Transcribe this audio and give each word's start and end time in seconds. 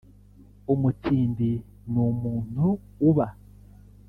Umutindi 0.73 1.49
ni 1.91 1.99
umuntu 2.09 2.65
uba 3.09 3.27